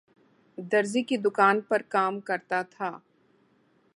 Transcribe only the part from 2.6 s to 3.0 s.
تھا